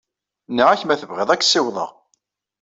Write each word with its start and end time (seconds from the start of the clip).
Nniɣ-ak 0.49 0.81
ma 0.85 0.99
tebɣiḍ 1.01 1.29
ad 1.31 1.39
k-ssiwḍeɣ. 1.41 1.89